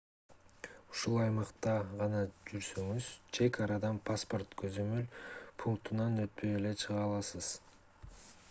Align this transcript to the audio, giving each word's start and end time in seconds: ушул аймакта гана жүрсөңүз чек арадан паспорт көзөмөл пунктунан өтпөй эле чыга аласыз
ушул 0.93 1.17
аймакта 1.25 1.73
гана 1.99 2.21
жүрсөңүз 2.53 3.09
чек 3.39 3.59
арадан 3.67 3.99
паспорт 4.09 4.57
көзөмөл 4.63 5.05
пунктунан 5.65 6.21
өтпөй 6.25 6.57
эле 6.61 6.73
чыга 6.85 7.05
аласыз 7.07 7.53